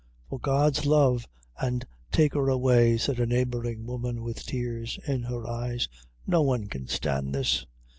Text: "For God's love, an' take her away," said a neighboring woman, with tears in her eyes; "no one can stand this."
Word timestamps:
"For 0.31 0.39
God's 0.39 0.87
love, 0.87 1.27
an' 1.61 1.83
take 2.11 2.33
her 2.33 2.49
away," 2.49 2.97
said 2.97 3.19
a 3.19 3.27
neighboring 3.27 3.85
woman, 3.85 4.23
with 4.23 4.43
tears 4.47 4.97
in 5.07 5.21
her 5.25 5.45
eyes; 5.47 5.87
"no 6.25 6.41
one 6.41 6.65
can 6.65 6.87
stand 6.87 7.35
this." 7.35 7.67